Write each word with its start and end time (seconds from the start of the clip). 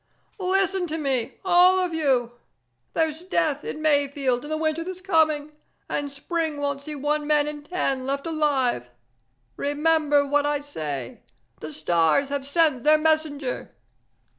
Listen 0.39 0.87
to 0.87 0.97
me, 0.97 1.37
all 1.45 1.77
of 1.79 1.93
you! 1.93 2.31
There's 2.95 3.21
death 3.21 3.63
in 3.63 3.83
Mayfield 3.83 4.43
in 4.43 4.49
the 4.49 4.57
winter 4.57 4.83
that's 4.83 4.99
coming, 4.99 5.51
and 5.87 6.11
spring 6.11 6.57
won't 6.57 6.81
see 6.81 6.95
one 6.95 7.27
man 7.27 7.47
in 7.47 7.61
ten 7.61 8.07
left 8.07 8.25
alive. 8.25 8.89
Remember 9.57 10.25
what 10.25 10.47
I 10.47 10.61
say. 10.61 11.21
The 11.59 11.71
stars 11.71 12.29
have 12.29 12.47
sent 12.47 12.83
their 12.83 12.97
messenger...." 12.97 13.75